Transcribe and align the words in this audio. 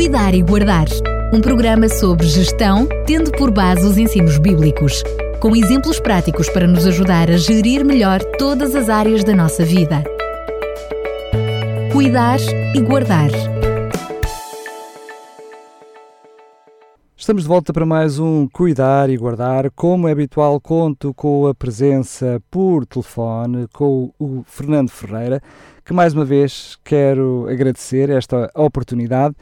Cuidar 0.00 0.34
e 0.34 0.40
Guardar. 0.40 0.86
Um 1.30 1.42
programa 1.42 1.86
sobre 1.86 2.26
gestão, 2.26 2.88
tendo 3.06 3.30
por 3.32 3.50
base 3.50 3.84
os 3.84 3.98
ensinos 3.98 4.38
bíblicos, 4.38 5.02
com 5.42 5.54
exemplos 5.54 6.00
práticos 6.00 6.48
para 6.48 6.66
nos 6.66 6.86
ajudar 6.86 7.28
a 7.28 7.36
gerir 7.36 7.84
melhor 7.84 8.18
todas 8.38 8.74
as 8.74 8.88
áreas 8.88 9.22
da 9.22 9.36
nossa 9.36 9.62
vida. 9.62 10.02
Cuidar 11.92 12.38
e 12.74 12.80
Guardar. 12.80 13.28
Estamos 17.14 17.42
de 17.42 17.48
volta 17.48 17.70
para 17.70 17.84
mais 17.84 18.18
um 18.18 18.48
Cuidar 18.48 19.10
e 19.10 19.18
Guardar. 19.18 19.70
Como 19.72 20.08
é 20.08 20.12
habitual, 20.12 20.58
conto 20.62 21.12
com 21.12 21.46
a 21.46 21.54
presença 21.54 22.42
por 22.50 22.86
telefone 22.86 23.68
com 23.70 24.10
o 24.18 24.42
Fernando 24.46 24.88
Ferreira, 24.88 25.42
que 25.84 25.92
mais 25.92 26.14
uma 26.14 26.24
vez 26.24 26.78
quero 26.82 27.46
agradecer 27.50 28.08
esta 28.08 28.50
oportunidade 28.54 29.36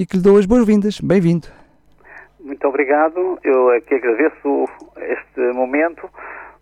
e 0.00 0.06
que 0.06 0.16
lhe 0.16 0.22
dou 0.22 0.38
as 0.38 0.46
boas-vindas. 0.46 0.98
Bem-vindo. 0.98 1.46
Muito 2.42 2.66
obrigado. 2.66 3.38
Eu 3.44 3.68
aqui 3.68 3.96
agradeço 3.96 4.66
este 4.96 5.52
momento 5.52 6.08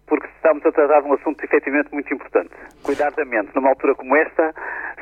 porque 0.09 0.27
estamos 0.35 0.67
a 0.67 0.73
tratar 0.73 1.03
de 1.03 1.09
um 1.09 1.13
assunto 1.13 1.45
efetivamente 1.45 1.93
muito 1.93 2.13
importante. 2.13 2.51
Cuidar 2.83 3.13
da 3.13 3.25
mente. 3.25 3.51
Numa 3.55 3.69
altura 3.69 3.95
como 3.95 4.17
esta, 4.17 4.53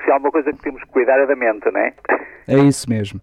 se 0.04 0.10
há 0.10 0.14
alguma 0.14 0.30
coisa 0.30 0.52
que 0.52 0.58
temos 0.58 0.82
que 0.84 0.90
cuidar 0.90 1.18
é 1.18 1.24
da 1.24 1.34
mente, 1.34 1.64
não 1.72 1.80
é? 1.80 1.94
É 2.46 2.58
isso 2.58 2.90
mesmo. 2.90 3.18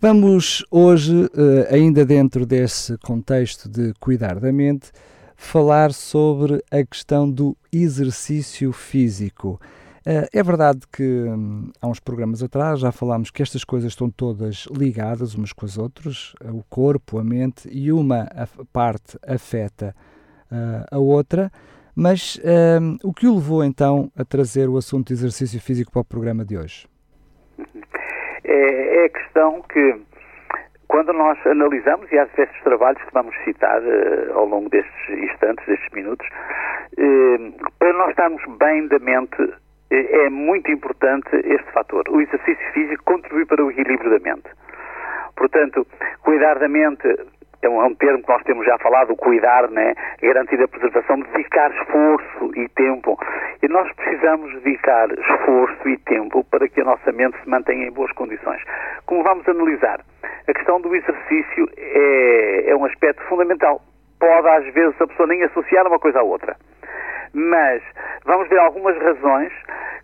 Vamos 0.00 0.66
hoje, 0.68 1.30
eh, 1.36 1.72
ainda 1.72 2.04
dentro 2.04 2.44
desse 2.44 2.98
contexto 2.98 3.68
de 3.68 3.94
cuidar 4.00 4.40
da 4.40 4.52
mente, 4.52 4.90
falar 5.36 5.92
sobre 5.92 6.60
a 6.72 6.84
questão 6.84 7.30
do 7.30 7.56
exercício 7.72 8.72
físico. 8.72 9.60
Eh, 10.08 10.28
é 10.32 10.42
verdade 10.42 10.86
que 10.86 11.02
hum, 11.02 11.72
há 11.82 11.88
uns 11.88 11.98
programas 11.98 12.40
atrás 12.40 12.78
já 12.78 12.92
falámos 12.92 13.28
que 13.28 13.42
estas 13.42 13.64
coisas 13.64 13.90
estão 13.90 14.08
todas 14.08 14.66
ligadas 14.66 15.34
umas 15.34 15.52
com 15.52 15.66
as 15.66 15.76
outras, 15.76 16.32
o 16.44 16.62
corpo, 16.70 17.18
a 17.18 17.24
mente, 17.24 17.68
e 17.68 17.90
uma 17.90 18.28
parte 18.72 19.18
afeta 19.26 19.92
uh, 20.52 20.86
a 20.94 20.98
outra. 20.98 21.50
Mas 21.96 22.40
um, 22.80 22.96
o 23.02 23.12
que 23.12 23.26
o 23.26 23.34
levou 23.34 23.64
então 23.64 24.08
a 24.16 24.24
trazer 24.24 24.68
o 24.68 24.76
assunto 24.76 25.08
de 25.08 25.14
exercício 25.14 25.60
físico 25.60 25.90
para 25.90 26.02
o 26.02 26.04
programa 26.04 26.44
de 26.44 26.56
hoje? 26.56 26.86
É, 28.44 29.02
é 29.02 29.06
a 29.06 29.08
questão 29.08 29.60
que, 29.62 30.02
quando 30.86 31.12
nós 31.14 31.36
analisamos, 31.44 32.12
e 32.12 32.18
há 32.18 32.26
diversos 32.26 32.62
trabalhos 32.62 33.02
que 33.02 33.12
vamos 33.12 33.34
citar 33.44 33.82
uh, 33.82 34.34
ao 34.34 34.46
longo 34.46 34.70
destes 34.70 35.18
instantes, 35.18 35.66
destes 35.66 35.92
minutos, 35.92 36.28
uh, 36.92 37.72
para 37.80 37.92
nós 37.94 38.10
estarmos 38.10 38.42
bem 38.60 38.86
da 38.86 39.00
mente, 39.00 39.65
é 39.90 40.28
muito 40.30 40.70
importante 40.70 41.28
este 41.32 41.70
fator. 41.72 42.04
O 42.08 42.20
exercício 42.20 42.72
físico 42.72 43.04
contribui 43.04 43.46
para 43.46 43.64
o 43.64 43.70
equilíbrio 43.70 44.10
da 44.10 44.18
mente. 44.18 44.48
Portanto, 45.36 45.86
cuidar 46.22 46.58
da 46.58 46.68
mente 46.68 47.06
é 47.62 47.68
um, 47.68 47.84
é 47.84 47.94
termo 47.94 48.22
que 48.22 48.28
nós 48.28 48.42
temos 48.44 48.64
já 48.64 48.78
falado, 48.78 49.14
cuidar, 49.16 49.70
né? 49.70 49.94
garantir 50.22 50.60
a 50.62 50.68
preservação, 50.68 51.20
dedicar 51.20 51.70
esforço 51.72 52.50
e 52.56 52.68
tempo. 52.70 53.18
E 53.62 53.68
nós 53.68 53.90
precisamos 53.92 54.52
dedicar 54.62 55.08
esforço 55.10 55.88
e 55.88 55.96
tempo 55.98 56.44
para 56.44 56.68
que 56.68 56.80
a 56.80 56.84
nossa 56.84 57.12
mente 57.12 57.36
se 57.42 57.48
mantenha 57.48 57.86
em 57.86 57.92
boas 57.92 58.12
condições. 58.12 58.62
Como 59.06 59.22
vamos 59.22 59.48
analisar? 59.48 60.00
A 60.48 60.52
questão 60.52 60.80
do 60.80 60.94
exercício 60.94 61.68
é, 61.76 62.70
é 62.70 62.76
um 62.76 62.84
aspecto 62.84 63.22
fundamental. 63.24 63.80
Pode, 64.18 64.48
às 64.48 64.72
vezes, 64.72 65.00
a 65.00 65.06
pessoa 65.06 65.26
nem 65.28 65.42
associar 65.42 65.86
uma 65.86 65.98
coisa 65.98 66.20
à 66.20 66.22
outra. 66.22 66.56
Mas 67.32 67.82
vamos 68.24 68.48
ver 68.48 68.58
algumas 68.58 68.96
razões 68.98 69.52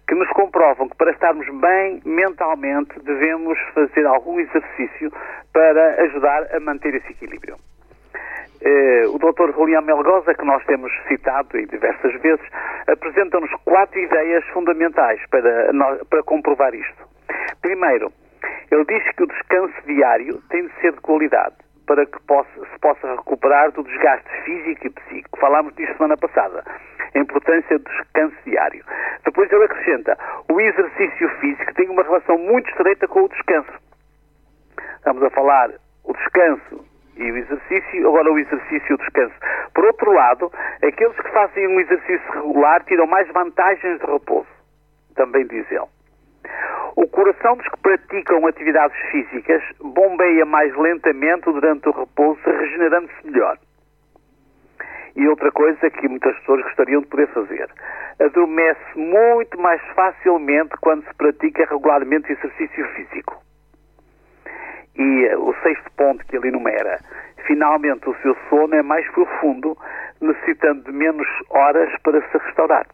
que 0.07 0.15
nos 0.15 0.29
comprovam 0.31 0.89
que 0.89 0.97
para 0.97 1.13
estarmos 1.13 1.47
bem 1.61 2.03
mentalmente 2.05 2.99
devemos 3.01 3.59
fazer 3.75 4.07
algum 4.07 4.39
exercício 4.41 5.13
para 5.53 6.03
ajudar 6.03 6.55
a 6.55 6.61
manter 6.61 6.95
esse 6.95 7.13
equilíbrio. 7.13 7.57
Uh, 8.65 9.11
o 9.15 9.19
Dr. 9.19 9.53
Julián 9.57 9.83
Melgoza, 9.83 10.35
que 10.35 10.45
nós 10.45 10.65
temos 10.67 10.93
citado 11.09 11.59
e 11.59 11.67
diversas 11.67 12.15
vezes, 12.21 12.47
apresenta-nos 12.87 13.51
quatro 13.65 13.99
ideias 13.99 14.45
fundamentais 14.49 15.21
para, 15.31 15.71
para 16.09 16.23
comprovar 16.23 16.73
isto. 16.73 17.09
Primeiro, 17.61 18.13
ele 18.71 18.85
diz 18.85 19.03
que 19.17 19.25
o 19.25 19.27
descanso 19.27 19.75
diário 19.85 20.41
tem 20.49 20.67
de 20.67 20.73
ser 20.81 20.93
de 20.93 21.01
qualidade 21.01 21.57
para 21.87 22.07
que 22.07 22.21
possa, 22.23 22.49
se 22.73 22.79
possa 22.81 23.17
recuperar 23.17 23.73
do 23.73 23.83
desgaste 23.83 24.29
físico 24.45 24.87
e 24.87 24.91
psíquico. 24.91 25.39
Falámos 25.39 25.75
disso 25.75 25.93
semana 25.95 26.17
passada. 26.17 26.65
A 27.15 27.19
importância 27.19 27.79
do 27.79 27.85
descanso 27.85 28.37
diário. 28.45 28.85
Depois 29.25 29.51
ele 29.53 29.65
acrescenta, 29.65 30.19
o 30.51 30.61
exercício 30.61 31.29
físico 31.41 31.75
tem 31.75 31.89
uma 31.89 32.03
relação 32.03 32.39
muito 32.39 32.69
estreita 32.71 33.07
com 33.07 33.25
o 33.25 33.29
descanso. 33.29 33.73
Estamos 34.97 35.23
a 35.23 35.31
falar 35.31 35.71
o 36.05 36.13
descanso 36.15 36.85
e 37.17 37.31
o 37.31 37.37
exercício, 37.37 38.09
agora 38.09 38.33
o 38.33 38.39
exercício 38.39 38.87
e 38.91 38.95
o 38.95 38.99
descanso. 38.99 39.35
Por 39.75 39.85
outro 39.85 40.13
lado, 40.13 40.51
aqueles 40.83 41.17
que 41.17 41.31
fazem 41.31 41.69
um 41.69 41.81
exercício 41.81 42.33
regular 42.33 42.83
tiram 42.85 43.07
mais 43.07 43.29
vantagens 43.33 44.01
de 44.01 44.07
repouso. 44.07 44.49
Também 45.15 45.47
diz 45.47 45.71
ele. 45.71 45.87
O 46.97 47.07
coração 47.09 47.57
dos 47.57 47.69
que 47.69 47.79
praticam 47.79 48.47
atividades 48.47 48.97
físicas 49.11 49.63
bombeia 49.81 50.45
mais 50.45 50.75
lentamente 50.77 51.45
durante 51.45 51.89
o 51.89 51.93
repouso, 51.93 52.41
regenerando-se 52.45 53.27
melhor. 53.27 53.59
E 55.15 55.29
outra 55.29 55.53
coisa 55.53 55.91
que 55.91 56.09
muitas 56.09 56.35
pessoas 56.39 56.63
gostariam 56.63 57.03
de 57.03 57.09
poder 57.09 57.29
fazer: 57.29 57.69
adormece 58.19 58.81
muito 58.97 59.61
mais 59.61 59.81
facilmente 59.95 60.75
quando 60.81 61.05
se 61.05 61.15
pratica 61.15 61.67
regularmente 61.67 62.33
exercício 62.33 62.87
físico. 62.95 63.43
E 64.97 65.25
eh, 65.27 65.37
o 65.37 65.55
sexto 65.63 65.91
ponto 65.97 66.25
que 66.27 66.37
ele 66.37 66.49
enumera: 66.49 66.99
finalmente 67.47 68.09
o 68.09 68.17
seu 68.23 68.37
sono 68.49 68.75
é 68.75 68.83
mais 68.83 69.07
profundo, 69.11 69.77
necessitando 70.21 70.85
de 70.85 70.93
menos 70.93 71.29
horas 71.51 71.91
para 72.03 72.21
se 72.29 72.39
restaurar. 72.39 72.87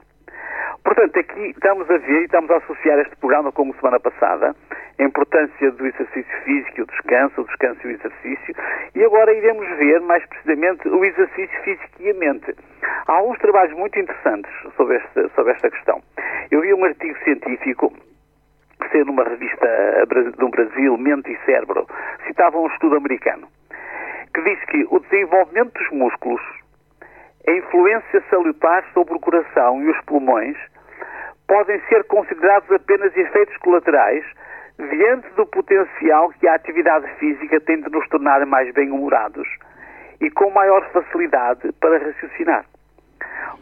Portanto, 0.98 1.20
aqui 1.20 1.50
estamos 1.50 1.88
a 1.88 1.96
ver 1.96 2.22
e 2.22 2.24
estamos 2.24 2.50
a 2.50 2.56
associar 2.56 2.98
este 2.98 3.14
programa 3.18 3.52
com 3.52 3.70
a 3.70 3.74
semana 3.74 4.00
passada, 4.00 4.52
a 4.98 5.02
importância 5.04 5.70
do 5.70 5.86
exercício 5.86 6.42
físico 6.42 6.80
e 6.80 6.82
o 6.82 6.86
descanso, 6.86 7.40
o 7.40 7.44
descanso 7.44 7.78
e 7.84 7.86
o 7.86 7.90
exercício, 7.92 8.54
e 8.96 9.04
agora 9.04 9.32
iremos 9.32 9.64
ver 9.78 10.00
mais 10.00 10.26
precisamente 10.26 10.88
o 10.88 11.04
exercício 11.04 11.62
físico 11.62 11.88
e 12.00 12.10
a 12.10 12.14
mente. 12.14 12.52
Há 13.06 13.12
alguns 13.12 13.38
trabalhos 13.38 13.78
muito 13.78 13.96
interessantes 13.96 14.50
sobre 14.76 14.96
esta, 14.96 15.28
sobre 15.36 15.52
esta 15.52 15.70
questão. 15.70 16.02
Eu 16.50 16.62
vi 16.62 16.74
um 16.74 16.84
artigo 16.84 17.16
científico 17.22 17.92
que 18.82 18.88
saiu 18.90 19.04
numa 19.04 19.22
revista 19.22 20.04
do 20.36 20.48
Brasil, 20.48 20.98
Mente 20.98 21.30
e 21.30 21.38
Cérebro, 21.44 21.86
citava 22.26 22.58
um 22.58 22.66
estudo 22.66 22.96
americano, 22.96 23.46
que 24.34 24.42
diz 24.42 24.64
que 24.64 24.84
o 24.90 24.98
desenvolvimento 24.98 25.78
dos 25.78 25.90
músculos, 25.90 26.42
a 27.46 27.52
influência 27.52 28.20
salutar 28.28 28.84
sobre 28.92 29.14
o 29.14 29.20
coração 29.20 29.80
e 29.80 29.90
os 29.90 30.00
pulmões 30.00 30.56
podem 31.48 31.80
ser 31.88 32.04
considerados 32.04 32.70
apenas 32.70 33.16
efeitos 33.16 33.56
colaterais 33.56 34.24
diante 34.78 35.28
do 35.34 35.44
potencial 35.46 36.30
que 36.38 36.46
a 36.46 36.54
atividade 36.54 37.08
física 37.14 37.60
tem 37.60 37.80
de 37.80 37.90
nos 37.90 38.06
tornar 38.08 38.46
mais 38.46 38.72
bem-humorados 38.72 39.48
e 40.20 40.30
com 40.30 40.50
maior 40.50 40.88
facilidade 40.92 41.72
para 41.80 41.98
raciocinar. 41.98 42.64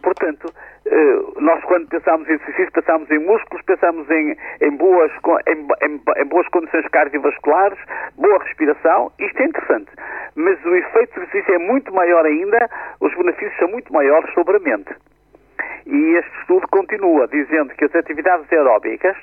Portanto, 0.03 0.53
eh, 0.85 1.19
nós 1.41 1.63
quando 1.65 1.89
pensamos 1.89 2.29
em 2.29 2.35
exercício, 2.35 2.71
pensamos 2.73 3.11
em 3.11 3.19
músculos, 3.19 3.65
pensamos 3.65 4.09
em, 4.11 4.37
em 4.61 4.71
boas, 4.77 5.11
em, 5.47 5.67
em, 5.87 6.01
em, 6.19 6.25
boas 6.27 6.47
condições 6.49 6.87
cardiovasculares, 6.89 7.79
boa 8.17 8.39
respiração, 8.43 9.11
isto 9.19 9.41
é 9.41 9.47
interessante. 9.47 9.91
Mas 10.35 10.63
o 10.65 10.75
efeito 10.75 11.15
do 11.15 11.23
exercício 11.23 11.55
é 11.55 11.59
muito 11.59 11.93
maior 11.95 12.27
ainda, 12.27 12.69
os 13.01 13.15
benefícios 13.15 13.57
são 13.59 13.69
muito 13.69 13.93
maiores 13.93 14.33
sobre 14.35 14.57
a 14.57 14.61
mente. 14.61 14.95
E 15.87 16.17
este 16.17 16.41
estudo 16.41 16.67
continua 16.69 17.29
dizendo 17.29 17.73
que 17.75 17.85
as 17.85 17.95
atividades 17.95 18.53
aeróbicas 18.53 19.17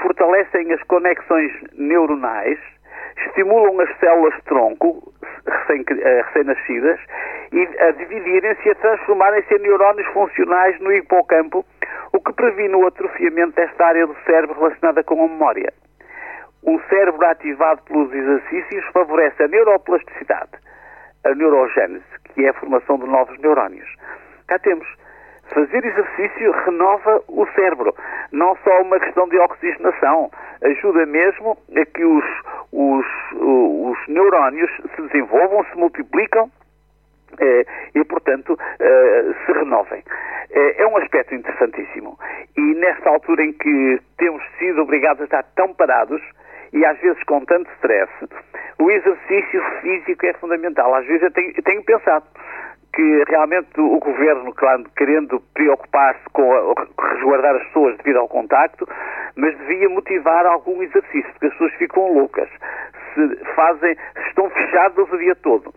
fortalecem 0.00 0.72
as 0.72 0.82
conexões 0.84 1.52
neuronais, 1.74 2.58
estimulam 3.26 3.78
as 3.80 3.98
células 3.98 4.34
tronco 4.44 5.12
eh, 5.46 6.22
recém-nascidas 6.22 6.98
e 7.52 7.68
a 7.78 7.90
dividirem-se 7.90 8.68
e 8.68 8.70
a 8.70 8.74
transformarem-se 8.76 9.54
em 9.54 9.58
neurónios 9.58 10.06
funcionais 10.14 10.80
no 10.80 10.90
hipocampo, 10.92 11.64
o 12.14 12.20
que 12.20 12.32
previne 12.32 12.74
o 12.74 12.86
atrofiamento 12.86 13.54
desta 13.54 13.86
área 13.86 14.06
do 14.06 14.16
cérebro 14.24 14.58
relacionada 14.58 15.04
com 15.04 15.22
a 15.22 15.28
memória. 15.28 15.72
Um 16.64 16.80
cérebro 16.88 17.26
ativado 17.26 17.82
pelos 17.82 18.10
exercícios 18.14 18.84
favorece 18.92 19.42
a 19.42 19.48
neuroplasticidade, 19.48 20.52
a 21.24 21.34
neurogênese, 21.34 22.04
que 22.24 22.46
é 22.46 22.48
a 22.48 22.54
formação 22.54 22.98
de 22.98 23.06
novos 23.06 23.38
neurónios. 23.40 23.88
Cá 24.46 24.58
temos 24.58 24.86
Fazer 25.50 25.84
exercício 25.84 26.52
renova 26.64 27.22
o 27.28 27.46
cérebro, 27.54 27.94
não 28.30 28.56
só 28.64 28.80
uma 28.80 28.98
questão 28.98 29.28
de 29.28 29.38
oxigenação, 29.38 30.30
ajuda 30.62 31.04
mesmo 31.04 31.58
a 31.76 31.84
que 31.84 32.04
os, 32.04 32.24
os, 32.72 33.06
os 33.32 34.08
neurónios 34.08 34.70
se 34.94 35.02
desenvolvam, 35.02 35.64
se 35.64 35.76
multiplicam 35.76 36.50
eh, 37.38 37.66
e, 37.94 38.04
portanto, 38.04 38.58
eh, 38.80 39.34
se 39.44 39.52
renovem. 39.52 40.02
Eh, 40.50 40.82
é 40.82 40.86
um 40.86 40.96
aspecto 40.96 41.34
interessantíssimo. 41.34 42.18
E 42.56 42.60
nesta 42.74 43.10
altura 43.10 43.44
em 43.44 43.52
que 43.52 44.00
temos 44.18 44.42
sido 44.58 44.82
obrigados 44.82 45.22
a 45.22 45.24
estar 45.24 45.42
tão 45.54 45.74
parados, 45.74 46.22
e 46.72 46.84
às 46.84 46.98
vezes 47.00 47.22
com 47.24 47.44
tanto 47.44 47.70
stress, 47.76 48.10
o 48.78 48.90
exercício 48.90 49.62
físico 49.80 50.26
é 50.26 50.32
fundamental. 50.34 50.94
Às 50.94 51.06
vezes 51.06 51.22
eu 51.22 51.30
tenho, 51.30 51.52
eu 51.54 51.62
tenho 51.62 51.82
pensado 51.84 52.24
que 52.94 53.24
realmente 53.26 53.80
o 53.80 53.98
governo, 53.98 54.52
claro, 54.52 54.84
querendo 54.96 55.40
preocupar-se 55.54 56.20
com 56.32 56.52
a, 56.52 56.74
resguardar 57.14 57.56
as 57.56 57.64
pessoas 57.68 57.96
devido 57.98 58.18
ao 58.18 58.28
contacto, 58.28 58.86
mas 59.36 59.56
devia 59.58 59.88
motivar 59.88 60.44
algum 60.46 60.82
exercício, 60.82 61.30
porque 61.32 61.46
as 61.46 61.52
pessoas 61.52 61.72
ficam 61.74 62.12
loucas. 62.12 62.48
Se 63.14 63.36
fazem, 63.54 63.96
estão 64.28 64.48
fechadas 64.50 65.10
o 65.10 65.18
dia 65.18 65.34
todo, 65.36 65.72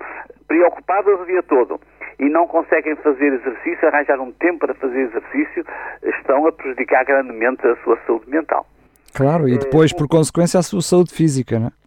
preocupadas 0.48 1.20
o 1.22 1.26
dia 1.26 1.44
todo 1.44 1.80
e 2.20 2.30
não 2.30 2.48
conseguem 2.48 2.96
fazer 2.98 3.34
exercício, 3.34 3.88
arranjar 3.88 4.20
um 4.20 4.32
tempo 4.32 4.60
para 4.60 4.74
fazer 4.76 5.02
exercício, 5.02 5.66
estão 6.04 6.48
a 6.48 6.52
prejudicar 6.52 7.04
grandemente 7.04 7.66
a 7.68 7.76
sua 7.84 7.98
saúde 8.06 8.30
mental. 8.30 8.66
Claro, 9.14 9.48
e 9.48 9.58
depois, 9.58 9.94
por 9.94 10.08
consequência, 10.08 10.60
a 10.60 10.64
sua 10.64 10.82
saúde 10.82 11.14
física, 11.14 11.60
não 11.60 11.68
é? 11.68 11.85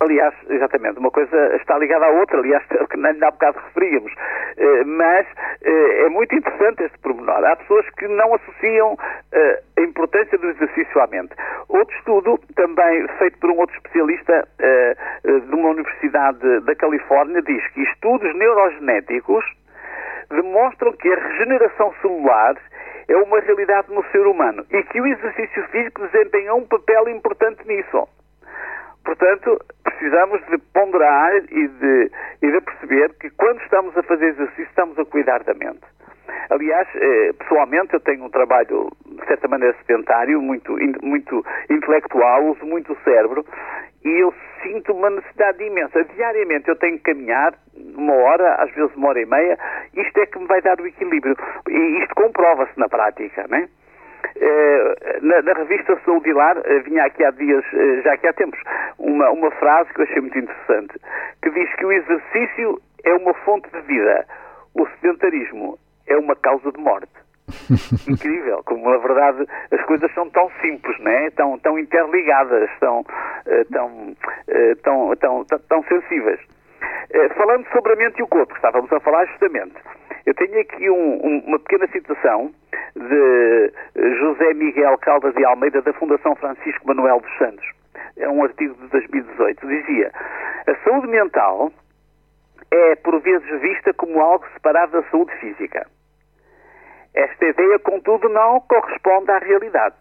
Aliás, 0.00 0.32
exatamente, 0.48 1.00
uma 1.00 1.10
coisa 1.10 1.56
está 1.56 1.76
ligada 1.76 2.06
à 2.06 2.10
outra, 2.10 2.38
aliás, 2.38 2.62
que 2.88 2.96
nem 2.96 3.12
há 3.22 3.30
bocado 3.30 3.58
referíamos. 3.58 4.12
Eh, 4.56 4.84
mas 4.84 5.26
eh, 5.62 6.04
é 6.06 6.08
muito 6.08 6.34
interessante 6.36 6.84
este 6.84 6.98
pormenor. 6.98 7.44
Há 7.44 7.56
pessoas 7.56 7.88
que 7.90 8.06
não 8.06 8.32
associam 8.34 8.96
eh, 9.32 9.62
a 9.76 9.80
importância 9.80 10.38
do 10.38 10.50
exercício 10.50 11.00
à 11.00 11.06
mente. 11.08 11.34
Outro 11.68 11.96
estudo, 11.96 12.40
também 12.54 13.08
feito 13.18 13.38
por 13.38 13.50
um 13.50 13.58
outro 13.58 13.74
especialista 13.76 14.48
de 15.24 15.54
uma 15.54 15.70
universidade 15.70 16.60
da 16.60 16.74
Califórnia, 16.74 17.42
diz 17.42 17.66
que 17.68 17.82
estudos 17.82 18.34
neurogenéticos 18.34 19.44
demonstram 20.30 20.92
que 20.92 21.12
a 21.12 21.16
regeneração 21.16 21.92
celular 22.00 22.56
é 23.08 23.16
uma 23.16 23.40
realidade 23.40 23.92
no 23.92 24.04
ser 24.10 24.26
humano 24.26 24.64
e 24.70 24.82
que 24.84 25.00
o 25.00 25.06
exercício 25.06 25.62
físico 25.68 26.06
desempenha 26.06 26.54
um 26.54 26.66
papel 26.66 27.08
importante 27.08 27.66
nisso. 27.66 28.08
Portanto, 29.08 29.58
precisamos 29.82 30.38
de 30.50 30.58
ponderar 30.74 31.34
e 31.50 31.66
de, 31.66 32.10
e 32.42 32.52
de 32.52 32.60
perceber 32.60 33.14
que 33.14 33.30
quando 33.30 33.58
estamos 33.62 33.96
a 33.96 34.02
fazer 34.02 34.26
exercício 34.26 34.64
estamos 34.64 34.98
a 34.98 35.04
cuidar 35.06 35.42
da 35.44 35.54
mente. 35.54 35.80
Aliás, 36.50 36.86
eh, 36.94 37.32
pessoalmente 37.38 37.94
eu 37.94 38.00
tenho 38.00 38.24
um 38.24 38.28
trabalho, 38.28 38.90
de 39.06 39.26
certa 39.26 39.48
maneira, 39.48 39.74
sedentário, 39.86 40.42
muito, 40.42 40.76
muito 41.02 41.42
intelectual, 41.70 42.48
uso 42.48 42.66
muito 42.66 42.92
o 42.92 42.98
cérebro 43.02 43.46
e 44.04 44.10
eu 44.10 44.34
sinto 44.62 44.92
uma 44.92 45.08
necessidade 45.08 45.64
imensa. 45.64 46.04
Diariamente 46.04 46.68
eu 46.68 46.76
tenho 46.76 46.98
que 46.98 47.04
caminhar 47.04 47.54
uma 47.96 48.12
hora, 48.12 48.56
às 48.56 48.70
vezes 48.72 48.94
uma 48.94 49.08
hora 49.08 49.22
e 49.22 49.26
meia, 49.26 49.58
isto 49.94 50.20
é 50.20 50.26
que 50.26 50.38
me 50.38 50.46
vai 50.46 50.60
dar 50.60 50.78
o 50.82 50.86
equilíbrio. 50.86 51.34
E 51.66 52.02
isto 52.02 52.14
comprova-se 52.14 52.78
na 52.78 52.90
prática, 52.90 53.46
não 53.48 53.56
é? 53.56 53.68
Eh, 54.40 55.18
na, 55.22 55.42
na, 55.42 55.52
revista 55.52 55.98
Saúde 56.04 56.32
Lar, 56.32 56.56
eh, 56.64 56.78
vinha 56.80 57.04
aqui 57.04 57.24
há 57.24 57.30
dias, 57.30 57.64
já 58.04 58.12
aqui 58.12 58.26
há 58.26 58.32
tempos, 58.32 58.58
uma, 59.08 59.30
uma 59.30 59.50
frase 59.52 59.92
que 59.92 60.00
eu 60.00 60.04
achei 60.04 60.20
muito 60.20 60.38
interessante, 60.38 60.94
que 61.42 61.50
diz 61.50 61.74
que 61.76 61.86
o 61.86 61.92
exercício 61.92 62.80
é 63.04 63.14
uma 63.14 63.34
fonte 63.34 63.68
de 63.70 63.80
vida, 63.82 64.26
o 64.74 64.86
sedentarismo 64.86 65.78
é 66.06 66.16
uma 66.16 66.36
causa 66.36 66.70
de 66.72 66.80
morte. 66.80 67.08
Incrível, 68.08 68.62
como 68.64 68.90
na 68.90 68.98
verdade 68.98 69.46
as 69.70 69.82
coisas 69.86 70.12
são 70.12 70.28
tão 70.30 70.50
simples, 70.60 70.98
né? 71.00 71.30
tão, 71.30 71.58
tão 71.58 71.78
interligadas, 71.78 72.68
tão, 72.78 73.04
tão, 73.72 74.16
tão, 74.82 75.16
tão, 75.16 75.44
tão, 75.44 75.58
tão 75.58 75.82
sensíveis. 75.84 76.40
Falando 77.36 77.66
sobre 77.72 77.94
a 77.94 77.96
mente 77.96 78.18
e 78.18 78.22
o 78.22 78.26
corpo, 78.26 78.54
estávamos 78.54 78.92
a 78.92 79.00
falar 79.00 79.24
justamente. 79.26 79.76
Eu 80.26 80.34
tenho 80.34 80.60
aqui 80.60 80.90
um, 80.90 81.26
um, 81.26 81.38
uma 81.46 81.58
pequena 81.58 81.86
citação 81.88 82.52
de 82.94 83.72
José 84.18 84.52
Miguel 84.52 84.98
Caldas 84.98 85.34
de 85.34 85.44
Almeida, 85.44 85.80
da 85.80 85.92
Fundação 85.94 86.36
Francisco 86.36 86.86
Manuel 86.86 87.20
dos 87.20 87.38
Santos. 87.38 87.77
É 88.18 88.28
um 88.28 88.42
artigo 88.42 88.74
de 88.74 88.88
2018. 88.88 89.66
Dizia: 89.66 90.12
A 90.66 90.74
saúde 90.84 91.06
mental 91.06 91.72
é 92.70 92.96
por 92.96 93.20
vezes 93.20 93.60
vista 93.60 93.94
como 93.94 94.20
algo 94.20 94.44
separado 94.54 94.92
da 94.92 95.10
saúde 95.10 95.32
física. 95.38 95.86
Esta 97.14 97.46
ideia, 97.46 97.78
contudo, 97.78 98.28
não 98.28 98.60
corresponde 98.60 99.30
à 99.30 99.38
realidade. 99.38 99.96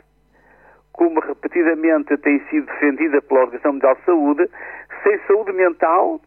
Como 0.91 1.19
repetidamente 1.19 2.17
tem 2.17 2.39
sido 2.49 2.65
defendida 2.65 3.21
pela 3.21 3.41
Organização 3.41 3.73
Mundial 3.73 3.95
de 3.95 4.05
Saúde, 4.05 4.49
sem 5.03 5.19
saúde 5.27 5.53
mental 5.53 6.19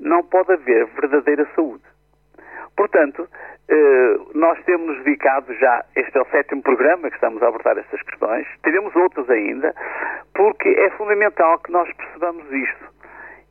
não 0.00 0.22
pode 0.24 0.52
haver 0.52 0.86
verdadeira 0.86 1.46
saúde. 1.54 1.84
Portanto, 2.80 3.28
eh, 3.68 4.16
nós 4.34 4.58
temos 4.64 4.96
dedicado 5.04 5.52
já, 5.56 5.84
este 5.94 6.16
é 6.16 6.22
o 6.22 6.24
sétimo 6.30 6.62
programa 6.62 7.10
que 7.10 7.14
estamos 7.14 7.42
a 7.42 7.48
abordar 7.48 7.76
estas 7.76 8.00
questões, 8.00 8.46
teremos 8.62 8.96
outros 8.96 9.28
ainda, 9.28 9.74
porque 10.32 10.66
é 10.66 10.88
fundamental 10.96 11.58
que 11.58 11.70
nós 11.70 11.92
percebamos 11.92 12.50
isto 12.50 12.86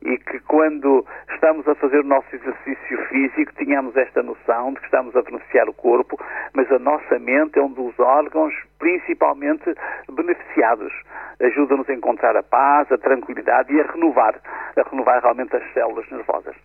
e 0.02 0.18
que 0.18 0.40
quando 0.40 1.06
estamos 1.32 1.68
a 1.68 1.76
fazer 1.76 2.00
o 2.00 2.08
nosso 2.08 2.26
exercício 2.34 2.98
físico 3.06 3.54
tenhamos 3.54 3.96
esta 3.96 4.20
noção 4.20 4.72
de 4.72 4.80
que 4.80 4.86
estamos 4.86 5.14
a 5.14 5.22
beneficiar 5.22 5.68
o 5.68 5.74
corpo, 5.74 6.18
mas 6.52 6.68
a 6.72 6.80
nossa 6.80 7.16
mente 7.20 7.56
é 7.56 7.62
um 7.62 7.70
dos 7.70 7.96
órgãos 8.00 8.52
principalmente 8.80 9.72
beneficiados. 10.10 10.92
Ajuda-nos 11.40 11.88
a 11.88 11.94
encontrar 11.94 12.36
a 12.36 12.42
paz, 12.42 12.90
a 12.90 12.98
tranquilidade 12.98 13.72
e 13.72 13.80
a 13.80 13.84
renovar, 13.84 14.40
a 14.76 14.90
renovar 14.90 15.22
realmente 15.22 15.54
as 15.54 15.72
células 15.72 16.10
nervosas. 16.10 16.56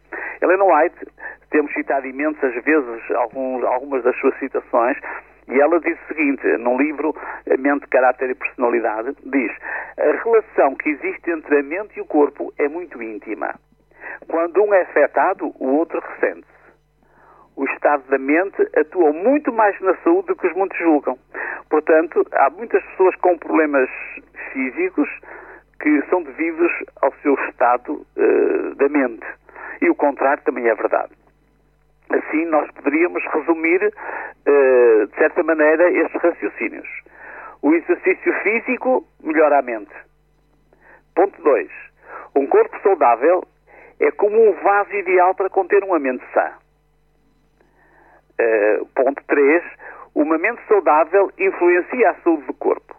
Helena 0.42 0.64
White, 0.64 1.08
temos 1.50 1.72
citado 1.74 2.08
imensas 2.08 2.54
vezes 2.64 3.12
alguns, 3.12 3.64
algumas 3.64 4.04
das 4.04 4.16
suas 4.18 4.38
citações, 4.40 4.98
e 5.48 5.60
ela 5.60 5.80
diz 5.80 5.98
o 6.02 6.08
seguinte, 6.08 6.46
num 6.58 6.78
livro, 6.78 7.16
Mente, 7.60 7.88
Caráter 7.88 8.32
e 8.32 8.36
Personalidade, 8.36 9.16
diz, 9.26 9.52
a 9.98 10.24
relação 10.24 10.76
que 10.76 10.90
existe 10.90 11.32
entre 11.32 11.60
a 11.60 11.64
mente 11.64 11.98
e 11.98 12.02
o 12.02 12.06
corpo 12.06 12.52
é 12.58 12.68
muito 12.68 13.02
íntima. 13.02 13.54
Quando 14.28 14.64
um 14.64 14.74
é 14.74 14.82
afetado, 14.82 15.54
o 15.60 15.68
outro 15.78 16.02
ressente-se. 16.02 16.56
O 17.56 17.64
estado 17.66 18.04
da 18.10 18.18
mente 18.18 18.62
atua 18.76 19.14
muito 19.14 19.54
mais 19.54 19.80
na 19.82 19.96
saúde 19.98 20.28
do 20.28 20.36
que 20.36 20.48
os 20.48 20.54
muitos 20.56 20.78
julgam. 20.78 21.18
Portanto, 21.70 22.26
há 22.34 22.50
muitas 22.50 22.84
pessoas 22.84 23.16
com 23.18 23.38
problemas 23.38 23.90
físicos 24.52 25.10
que 25.80 26.02
são 26.10 26.24
devidos 26.24 26.72
ao 27.02 27.14
seu 27.22 27.36
estado 27.50 27.94
uh, 28.18 28.76
da 28.76 28.90
mente. 28.90 29.26
E 29.82 29.90
o 29.90 29.96
contrário 29.96 30.44
também 30.44 30.68
é 30.68 30.76
verdade. 30.76 31.14
Assim, 32.10 32.46
nós 32.46 32.70
poderíamos 32.72 33.24
resumir, 33.34 33.84
uh, 33.84 35.08
de 35.08 35.16
certa 35.18 35.44
maneira, 35.44 35.90
estes 35.92 36.22
raciocínios. 36.22 36.88
O 37.62 37.74
exercício 37.74 38.34
físico 38.44 39.06
melhora 39.24 39.60
a 39.60 39.62
mente. 39.62 39.94
Ponto 41.16 41.42
2. 41.42 41.70
Um 42.36 42.46
corpo 42.48 42.80
saudável 42.84 43.44
é 44.00 44.12
como 44.12 44.50
um 44.50 44.54
vaso 44.62 44.94
ideal 44.94 45.34
para 45.34 45.50
conter 45.50 45.84
uma 45.84 45.98
mente 45.98 46.24
sã. 46.34 46.52
Uh, 48.40 48.86
ponto 48.88 49.24
3. 49.26 49.64
Uma 50.14 50.38
mente 50.38 50.62
saudável 50.68 51.32
influencia 51.38 52.12
a 52.12 52.16
saúde 52.22 52.46
do 52.46 52.54
corpo. 52.54 52.96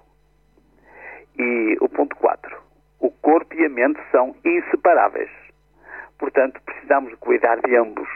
E 1.38 1.76
o 1.80 1.88
ponto 1.88 2.16
4. 2.16 2.56
O 3.00 3.10
corpo 3.10 3.54
e 3.54 3.64
a 3.64 3.68
mente 3.68 4.00
são 4.10 4.34
inseparáveis. 4.44 5.30
Portanto, 6.18 6.60
precisamos 6.64 7.10
de 7.10 7.16
cuidar 7.16 7.60
de 7.60 7.76
ambos. 7.76 8.08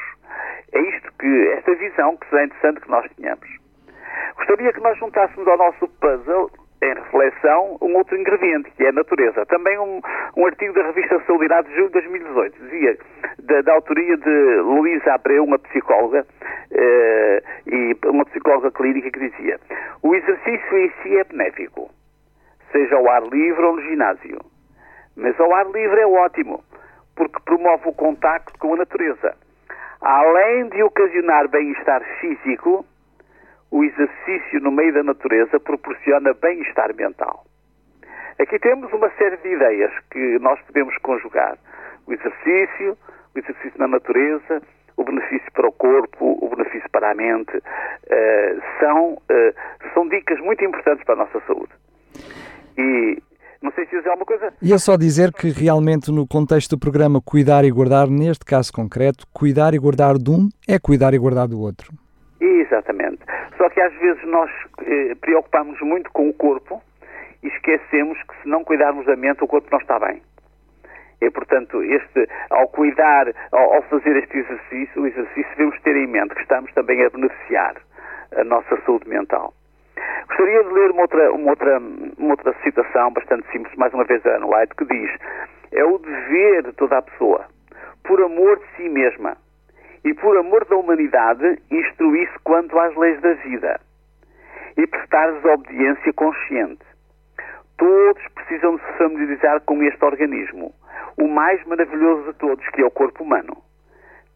É 0.73 0.81
isto 0.81 1.13
que, 1.19 1.49
esta 1.59 1.75
visão 1.75 2.17
que 2.17 2.29
será 2.29 2.45
interessante 2.45 2.81
que 2.81 2.91
nós 2.91 3.11
tenhamos. 3.17 3.49
Gostaria 4.37 4.73
que 4.73 4.81
nós 4.81 4.99
juntássemos 4.99 5.47
ao 5.47 5.59
nosso 5.59 5.89
puzzle, 6.01 6.51
em 6.83 6.95
reflexão, 6.95 7.77
um 7.83 7.95
outro 7.97 8.17
ingrediente, 8.17 8.71
que 8.71 8.85
é 8.85 8.89
a 8.89 8.93
natureza. 8.93 9.45
Também 9.47 9.79
um, 9.79 10.01
um 10.37 10.47
artigo 10.47 10.73
da 10.73 10.83
revista 10.83 11.23
Saudade 11.27 11.69
de 11.69 11.75
julho 11.75 11.89
de 11.89 11.93
2018, 11.93 12.65
dizia, 12.65 12.99
da, 13.41 13.61
da 13.61 13.73
autoria 13.75 14.17
de 14.17 14.57
Luísa 14.63 15.15
Abreu, 15.15 15.45
uma 15.45 15.59
psicóloga, 15.59 16.27
eh, 16.71 17.43
e 17.67 17.97
uma 18.07 18.25
psicóloga 18.25 18.71
clínica, 18.71 19.11
que 19.11 19.29
dizia: 19.29 19.61
o 20.03 20.15
exercício 20.15 20.79
em 20.79 20.93
si 21.03 21.17
é 21.19 21.25
benéfico, 21.25 21.91
seja 22.73 22.97
ao 22.97 23.11
ar 23.11 23.25
livre 23.25 23.63
ou 23.63 23.77
no 23.77 23.83
ginásio. 23.83 24.39
Mas 25.17 25.39
ao 25.39 25.55
ar 25.55 25.67
livre 25.67 26.01
é 26.01 26.07
ótimo, 26.07 26.65
porque 27.15 27.41
promove 27.45 27.89
o 27.89 27.93
contacto 27.93 28.59
com 28.59 28.75
a 28.75 28.79
natureza. 28.79 29.37
Além 30.01 30.69
de 30.69 30.83
ocasionar 30.83 31.49
bem-estar 31.49 32.03
físico, 32.21 32.85
o 33.71 33.85
exercício 33.85 34.61
no 34.61 34.71
meio 34.71 34.93
da 34.93 35.03
natureza 35.03 35.61
proporciona 35.61 36.33
bem-estar 36.35 36.95
mental. 36.95 37.45
Aqui 38.39 38.59
temos 38.59 38.91
uma 38.93 39.11
série 39.19 39.37
de 39.37 39.49
ideias 39.49 39.93
que 40.11 40.39
nós 40.39 40.59
podemos 40.63 40.97
conjugar. 40.99 41.59
O 42.07 42.13
exercício, 42.13 42.97
o 43.35 43.39
exercício 43.39 43.79
na 43.79 43.87
natureza, 43.87 44.63
o 44.97 45.05
benefício 45.05 45.53
para 45.53 45.69
o 45.69 45.73
corpo, 45.73 46.39
o 46.41 46.49
benefício 46.49 46.89
para 46.91 47.11
a 47.11 47.15
mente, 47.15 47.57
uh, 47.57 48.63
são, 48.79 49.13
uh, 49.13 49.91
são 49.95 50.09
dicas 50.09 50.41
muito 50.41 50.65
importantes 50.65 51.05
para 51.05 51.15
a 51.15 51.19
nossa 51.19 51.41
saúde. 51.47 51.73
E 52.79 53.23
não 53.63 53.71
sei 53.73 53.85
se 53.87 53.97
dizer 53.97 54.09
alguma 54.09 54.27
coisa. 54.27 54.53
Ia 54.63 54.79
só 54.79 54.97
dizer 54.97 55.33
que 55.33 55.51
realmente 55.51 56.11
no 56.11 56.27
contexto 56.27 56.77
do 56.77 56.81
programa 56.81 57.21
Cuidar 57.21 57.65
e 57.65 57.71
Guardar, 57.71 58.09
neste 58.09 58.45
caso 58.45 58.73
concreto, 58.73 59.27
cuidar 59.33 59.75
e 59.75 59.79
guardar 59.79 60.17
de 60.17 60.31
um 60.31 60.49
é 60.69 60.79
cuidar 60.79 61.13
e 61.15 61.19
guardar 61.19 61.47
do 61.47 61.61
outro. 61.61 61.93
Exatamente. 62.41 63.19
Só 63.59 63.69
que 63.69 63.81
às 63.81 63.93
vezes 63.95 64.23
nós 64.27 64.51
eh, 64.83 65.15
preocupamos 65.21 65.79
muito 65.83 66.11
com 66.13 66.29
o 66.29 66.33
corpo 66.33 66.83
e 67.43 67.49
esquecemos 67.49 68.19
que 68.23 68.43
se 68.43 68.49
não 68.49 68.65
cuidarmos 68.65 69.05
da 69.07 69.17
mente, 69.17 69.45
o 69.45 69.47
corpo 69.47 69.69
não 69.71 69.79
está 69.79 69.99
bem. 69.99 70.23
E, 71.21 71.31
portanto, 71.31 71.83
este, 71.83 72.27
ao 72.49 72.67
cuidar, 72.69 73.27
ao, 73.53 73.75
ao 73.75 73.83
fazer 73.83 74.17
este 74.17 74.39
exercício, 74.39 75.03
o 75.03 75.07
exercício 75.07 75.51
devemos 75.51 75.79
ter 75.83 75.95
em 75.97 76.07
mente 76.07 76.35
que 76.35 76.41
estamos 76.41 76.73
também 76.73 77.05
a 77.05 77.11
beneficiar 77.11 77.77
a 78.35 78.45
nossa 78.45 78.81
saúde 78.87 79.07
mental. 79.07 79.53
Gostaria 80.29 80.65
de 80.65 80.73
ler 80.73 80.91
uma 80.91 81.03
outra, 81.03 81.33
uma 81.33 81.51
outra, 81.51 81.79
uma 82.19 82.31
outra 82.31 82.55
citação 82.63 83.13
bastante 83.13 83.51
simples, 83.51 83.75
mais 83.77 83.93
uma 83.93 84.05
vez, 84.05 84.23
da 84.23 84.37
Anne 84.37 84.45
White, 84.45 84.75
que 84.77 84.85
diz: 84.85 85.11
É 85.73 85.85
o 85.85 85.99
dever 85.99 86.63
de 86.65 86.73
toda 86.73 86.99
a 86.99 87.03
pessoa, 87.03 87.47
por 88.05 88.23
amor 88.23 88.59
de 88.59 88.65
si 88.77 88.89
mesma 88.89 89.37
e 90.05 90.15
por 90.15 90.37
amor 90.37 90.65
da 90.65 90.77
humanidade, 90.77 91.59
instruir-se 91.71 92.39
quanto 92.45 92.79
às 92.79 92.95
leis 92.97 93.21
da 93.21 93.35
vida 93.35 93.81
e 94.77 94.87
prestar-lhes 94.87 95.45
obediência 95.45 96.13
consciente. 96.15 96.85
Todos 97.77 98.23
precisam 98.35 98.77
de 98.77 98.83
se 98.83 98.93
familiarizar 98.99 99.61
com 99.63 99.83
este 99.83 100.05
organismo, 100.05 100.73
o 101.19 101.29
mais 101.29 101.65
maravilhoso 101.67 102.33
de 102.33 102.39
todos, 102.39 102.67
que 102.71 102.83
é 102.83 102.85
o 102.85 102.91
corpo 102.91 103.25
humano. 103.25 103.57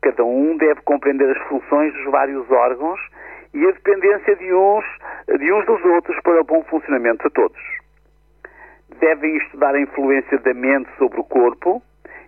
Cada 0.03 0.25
um 0.25 0.57
deve 0.57 0.83
compreender 0.83 1.31
as 1.31 1.43
funções 1.49 1.93
dos 1.95 2.05
vários 2.11 2.51
órgãos 2.51 3.01
e 3.55 3.67
a 3.67 3.71
dependência 3.71 4.37
de 4.37 4.53
uns, 4.53 4.85
de 5.39 5.53
uns 5.53 5.65
dos 5.65 5.83
outros 5.85 6.21
para 6.23 6.41
o 6.41 6.45
bom 6.45 6.63
funcionamento 6.65 7.27
de 7.27 7.35
todos. 7.35 7.61
Devem 8.99 9.37
estudar 9.37 9.75
a 9.75 9.81
influência 9.81 10.39
da 10.39 10.53
mente 10.53 10.91
sobre 10.99 11.21
o 11.21 11.25
corpo 11.25 11.83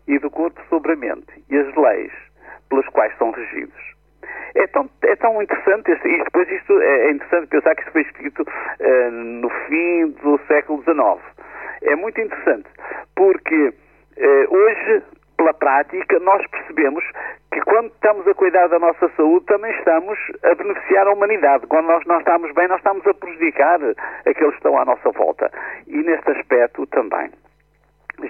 e 0.07 0.19
do 0.19 0.31
corpo 0.31 0.61
sobre 0.69 0.93
a 0.93 0.97
mente 0.97 1.45
e 1.51 1.57
as 1.57 1.75
leis 1.75 2.13
pelas 2.69 2.87
quais 2.89 3.17
são 3.19 3.31
regidos. 3.31 3.97
É 4.55 4.67
tão, 4.69 4.89
é 5.03 5.17
tão 5.17 5.43
interessante, 5.43 5.91
e 5.91 6.25
depois 6.25 6.51
isto 6.51 6.81
é, 6.81 7.09
é 7.09 7.11
interessante 7.11 7.49
pensar 7.49 7.75
que 7.75 7.83
isto 7.83 7.93
foi 7.93 8.03
escrito 8.03 8.43
uh, 8.43 9.11
no 9.11 9.51
fim 9.67 10.09
do 10.23 10.41
século 10.47 10.83
XIX. 10.83 11.23
É 11.83 11.95
muito 11.95 12.21
interessante, 12.21 12.69
porque 13.15 13.69
uh, 14.17 14.55
hoje, 14.57 15.03
pela 15.37 15.55
prática, 15.55 16.19
nós 16.21 16.47
percebemos 16.49 17.05
que 17.53 17.61
quando 17.63 17.87
estamos 17.89 18.27
a 18.27 18.35
cuidar 18.35 18.69
da 18.69 18.79
nossa 18.79 19.09
saúde, 19.17 19.47
também 19.47 19.71
estamos 19.79 20.19
a 20.43 20.55
beneficiar 20.55 21.07
a 21.07 21.13
humanidade. 21.13 21.67
Quando 21.67 21.87
nós 21.87 22.05
não 22.07 22.19
estamos 22.19 22.53
bem, 22.55 22.69
nós 22.69 22.79
estamos 22.79 23.07
a 23.07 23.15
prejudicar 23.15 23.81
aqueles 24.21 24.51
que 24.51 24.57
estão 24.57 24.79
à 24.79 24.85
nossa 24.85 25.11
volta. 25.11 25.51
E 25.87 25.97
neste 25.97 26.31
aspecto 26.31 26.87
também. 26.87 27.31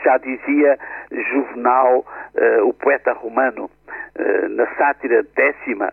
Já 0.04 0.18
dizia 0.18 0.78
Juvenal, 1.12 2.04
uh, 2.34 2.66
o 2.66 2.74
poeta 2.74 3.12
romano, 3.12 3.70
uh, 4.18 4.48
na 4.48 4.66
sátira 4.74 5.22
décima, 5.34 5.92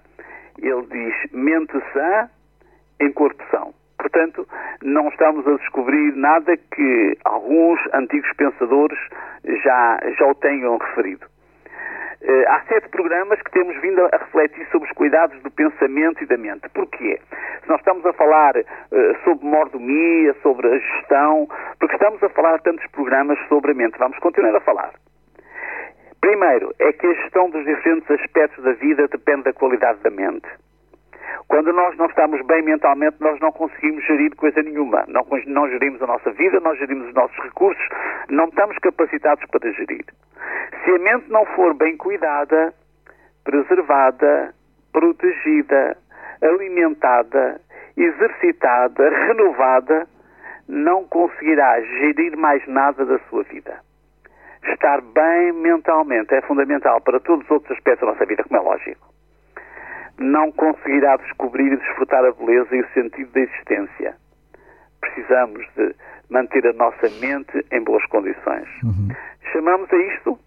ele 0.58 0.86
diz 0.90 1.32
mente 1.32 1.80
sã 1.94 2.30
em 3.00 3.12
corpo 3.12 3.44
são. 3.52 3.74
Portanto, 4.04 4.46
não 4.84 5.08
estamos 5.08 5.48
a 5.48 5.56
descobrir 5.56 6.14
nada 6.14 6.58
que 6.58 7.18
alguns 7.24 7.80
antigos 7.94 8.30
pensadores 8.36 9.00
já, 9.64 9.98
já 10.18 10.28
o 10.28 10.36
tenham 10.36 10.78
referido. 10.78 11.26
Uh, 12.22 12.44
há 12.50 12.62
sete 12.68 12.90
programas 12.90 13.42
que 13.42 13.52
temos 13.52 13.80
vindo 13.82 14.02
a 14.02 14.18
refletir 14.18 14.68
sobre 14.72 14.90
os 14.90 14.96
cuidados 14.96 15.42
do 15.42 15.50
pensamento 15.50 16.22
e 16.22 16.26
da 16.26 16.38
mente. 16.38 16.68
Porquê? 16.74 17.18
Se 17.62 17.70
nós 17.70 17.80
estamos 17.80 18.06
a 18.06 18.12
falar 18.12 18.58
uh, 18.58 19.24
sobre 19.24 19.46
mordomia, 19.46 20.36
sobre 20.44 20.68
a 20.68 20.78
gestão, 20.78 21.48
porque 21.80 21.96
estamos 21.96 22.22
a 22.22 22.30
falar 22.30 22.60
tantos 22.60 22.86
programas 22.88 23.40
sobre 23.48 23.72
a 23.72 23.74
mente, 23.74 23.98
vamos 23.98 24.20
continuar 24.20 24.54
a 24.54 24.60
falar. 24.60 24.92
Primeiro, 26.20 26.74
é 26.80 26.92
que 26.92 27.08
a 27.08 27.14
gestão 27.14 27.50
dos 27.50 27.64
diferentes 27.64 28.12
aspectos 28.12 28.62
da 28.66 28.74
vida 28.74 29.08
depende 29.08 29.44
da 29.44 29.54
qualidade 29.54 30.00
da 30.00 30.10
mente. 30.10 30.48
Quando 31.54 31.72
nós 31.72 31.96
não 31.98 32.08
estamos 32.08 32.44
bem 32.48 32.64
mentalmente, 32.64 33.18
nós 33.20 33.40
não 33.40 33.52
conseguimos 33.52 34.04
gerir 34.08 34.36
coisa 34.36 34.60
nenhuma. 34.64 35.06
Não, 35.08 35.24
não 35.46 35.70
gerimos 35.70 36.02
a 36.02 36.08
nossa 36.08 36.32
vida, 36.32 36.60
não 36.60 36.76
gerimos 36.76 37.10
os 37.10 37.14
nossos 37.14 37.38
recursos, 37.44 37.88
não 38.28 38.46
estamos 38.46 38.76
capacitados 38.80 39.46
para 39.52 39.72
gerir. 39.72 40.04
Se 40.84 40.90
a 40.90 40.98
mente 40.98 41.30
não 41.30 41.46
for 41.46 41.76
bem 41.76 41.96
cuidada, 41.96 42.74
preservada, 43.44 44.52
protegida, 44.92 45.96
alimentada, 46.42 47.62
exercitada, 47.96 49.10
renovada, 49.28 50.08
não 50.68 51.04
conseguirá 51.04 51.80
gerir 51.82 52.36
mais 52.36 52.66
nada 52.68 53.06
da 53.06 53.20
sua 53.30 53.44
vida. 53.44 53.80
Estar 54.64 55.02
bem 55.02 55.52
mentalmente 55.52 56.34
é 56.34 56.42
fundamental 56.42 57.00
para 57.02 57.20
todos 57.20 57.46
os 57.46 57.52
outros 57.52 57.78
aspectos 57.78 58.08
da 58.08 58.14
nossa 58.14 58.26
vida, 58.26 58.44
como 58.44 58.60
é 58.60 58.64
lógico 58.64 59.13
não 60.24 60.52
conseguirá 60.52 61.18
descobrir 61.18 61.74
e 61.74 61.78
desfrutar 61.78 62.24
a 62.26 62.32
beleza 62.32 62.76
e 62.76 62.82
o 62.82 62.88
sentido 62.94 63.32
da 63.32 63.42
existência. 63.42 64.16
Precisamos 65.02 65.68
de 65.76 65.96
manter 66.30 66.66
a 66.66 66.74
nossa 66.74 67.10
mente 67.20 67.66
em 67.72 67.84
boas 67.84 68.06
condições. 68.08 68.68
Uhum. 68.84 69.10
Chamamos 69.52 69.92
a 69.92 69.98
isto 69.98 70.40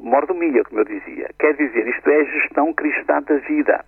mordomia, 0.00 0.64
como 0.64 0.80
eu 0.80 0.84
dizia. 0.84 1.30
Quer 1.38 1.54
dizer, 1.54 1.86
isto 1.86 2.10
é 2.10 2.20
a 2.20 2.24
gestão 2.24 2.72
cristã 2.74 3.22
da 3.22 3.36
vida. 3.36 3.84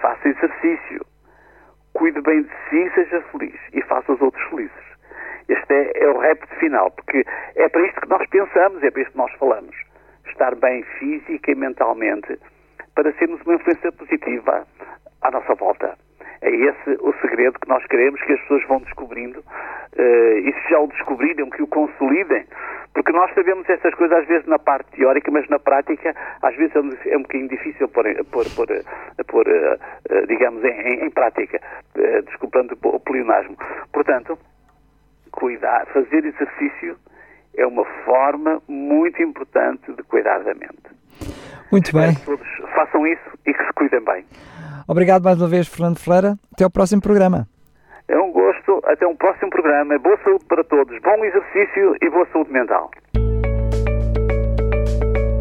Faça 0.00 0.28
exercício. 0.28 1.04
Cuide 1.94 2.20
bem 2.20 2.42
de 2.42 2.50
si, 2.68 2.90
seja 2.94 3.20
feliz. 3.32 3.58
E 3.72 3.82
faça 3.82 4.12
os 4.12 4.20
outros 4.20 4.42
felizes. 4.50 4.88
Este 5.48 5.72
é, 5.72 6.04
é 6.04 6.08
o 6.08 6.18
repto 6.18 6.54
final, 6.56 6.90
porque 6.90 7.24
é 7.56 7.68
para 7.68 7.86
isto 7.86 8.00
que 8.02 8.08
nós 8.08 8.26
pensamos, 8.28 8.82
é 8.82 8.90
para 8.90 9.02
isto 9.02 9.12
que 9.12 9.18
nós 9.18 9.32
falamos. 9.32 9.74
Estar 10.26 10.54
bem 10.56 10.82
física 10.98 11.50
e 11.50 11.54
mentalmente 11.54 12.38
para 12.98 13.12
sermos 13.12 13.40
uma 13.42 13.54
influência 13.54 13.92
positiva 13.92 14.66
à 15.22 15.30
nossa 15.30 15.54
volta. 15.54 15.96
É 16.42 16.50
esse 16.50 16.98
o 17.00 17.14
segredo 17.20 17.56
que 17.60 17.68
nós 17.68 17.86
queremos 17.86 18.20
que 18.22 18.32
as 18.32 18.40
pessoas 18.40 18.66
vão 18.66 18.80
descobrindo 18.80 19.38
uh, 19.38 20.38
e 20.38 20.52
se 20.52 20.70
já 20.70 20.80
o 20.80 20.88
descobrirem, 20.88 21.48
que 21.48 21.62
o 21.62 21.68
consolidem, 21.68 22.44
porque 22.92 23.12
nós 23.12 23.32
sabemos 23.34 23.70
estas 23.70 23.94
coisas 23.94 24.18
às 24.18 24.26
vezes 24.26 24.48
na 24.48 24.58
parte 24.58 24.90
teórica, 24.96 25.30
mas 25.30 25.48
na 25.48 25.60
prática 25.60 26.12
às 26.42 26.56
vezes 26.56 26.74
é 26.74 27.16
um, 27.16 27.22
bocadinho 27.22 27.48
difícil 27.48 27.88
pôr, 27.88 28.04
pôr, 28.32 28.44
pôr, 28.56 28.66
pôr 29.28 29.46
uh, 29.46 30.26
digamos, 30.26 30.64
em, 30.64 31.04
em 31.04 31.10
prática, 31.10 31.60
desculpando 32.26 32.76
o 32.82 32.98
pleonasmo. 32.98 33.56
Portanto, 33.92 34.36
cuidar, 35.30 35.86
fazer 35.92 36.24
exercício 36.24 36.96
é 37.56 37.64
uma 37.64 37.84
forma 38.04 38.60
muito 38.66 39.22
importante 39.22 39.92
de 39.92 40.02
cuidar 40.02 40.42
da 40.42 40.54
mente. 40.54 41.37
Muito 41.70 41.92
bem. 41.92 42.14
Que 42.14 42.24
todos 42.24 42.46
façam 42.74 43.06
isso 43.06 43.38
e 43.46 43.52
que 43.52 43.64
se 43.64 43.72
cuidem 43.74 44.04
bem. 44.04 44.24
Obrigado 44.86 45.22
mais 45.22 45.38
uma 45.40 45.48
vez, 45.48 45.68
Fernando 45.68 45.98
Ferreira. 45.98 46.36
Até 46.52 46.64
ao 46.64 46.70
próximo 46.70 47.02
programa. 47.02 47.46
É 48.08 48.18
um 48.18 48.32
gosto. 48.32 48.80
Até 48.86 49.06
um 49.06 49.14
próximo 49.14 49.50
programa. 49.50 49.98
Boa 49.98 50.18
saúde 50.24 50.44
para 50.46 50.64
todos. 50.64 50.98
Bom 51.02 51.24
exercício 51.24 51.94
e 52.00 52.10
boa 52.10 52.26
saúde 52.32 52.50
mental. 52.50 52.90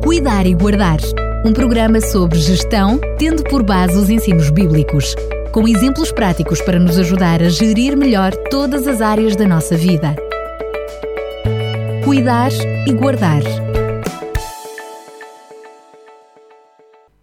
Cuidar 0.04 0.46
e 0.46 0.54
Guardar. 0.54 0.98
Um 1.46 1.54
programa 1.54 2.02
sobre 2.02 2.38
gestão, 2.40 3.00
tendo 3.18 3.44
por 3.44 3.64
base 3.64 3.98
os 3.98 4.10
ensinos 4.10 4.50
bíblicos, 4.50 5.16
com 5.54 5.68
exemplos 5.68 6.12
práticos 6.12 6.62
para 6.62 6.80
nos 6.80 7.00
ajudar 7.00 7.42
a 7.42 7.50
gerir 7.50 7.96
melhor 7.96 8.32
todas 8.50 8.88
as 8.88 9.02
áreas 9.02 9.36
da 9.36 9.48
nossa 9.48 9.76
vida. 9.78 10.16
Cuidar 12.04 12.50
e 12.86 12.94
Guardar 12.94 13.67